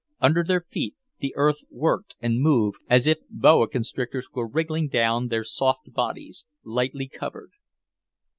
[0.19, 5.27] Under their feet the earth worked and moved as if boa constrictors were wriggling down
[5.27, 7.51] there soft bodies, lightly covered.